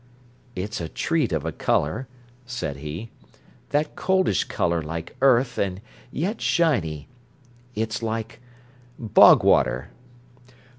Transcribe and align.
"It's 0.55 0.81
a 0.81 0.89
treat 0.89 1.31
of 1.31 1.45
a 1.45 1.51
colour," 1.51 2.07
said 2.47 2.77
he. 2.77 3.11
"That 3.69 3.95
coldish 3.95 4.45
colour 4.45 4.81
like 4.81 5.15
earth, 5.21 5.59
and 5.59 5.79
yet 6.11 6.41
shiny. 6.41 7.07
It's 7.75 8.01
like 8.01 8.39
bog 8.97 9.43
water." 9.43 9.91